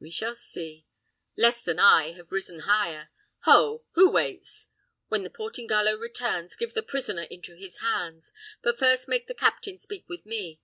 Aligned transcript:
We 0.00 0.10
shall 0.10 0.34
see. 0.34 0.86
Less 1.36 1.62
than 1.62 1.78
I 1.78 2.12
have 2.12 2.32
risen 2.32 2.60
higher! 2.60 3.10
Ho! 3.40 3.84
Who 3.90 4.10
waits? 4.10 4.68
When 5.08 5.24
the 5.24 5.28
Portingallo 5.28 5.94
returns, 6.00 6.56
give 6.56 6.72
the 6.72 6.82
prisoner 6.82 7.24
into 7.24 7.54
his 7.54 7.80
hands; 7.80 8.32
but 8.62 8.78
first 8.78 9.08
make 9.08 9.26
the 9.26 9.34
captain 9.34 9.76
speak 9.76 10.06
with 10.08 10.24
me. 10.24 10.62